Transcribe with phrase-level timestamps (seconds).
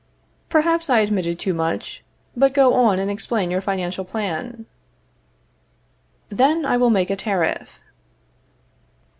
[0.49, 2.03] Perhaps I admitted too much;
[2.35, 4.65] but go on and explain your financial plan.
[6.29, 7.79] Then I will make a tariff.